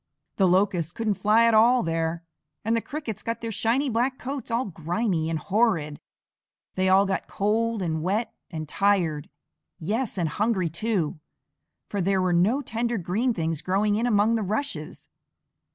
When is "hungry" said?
10.27-10.71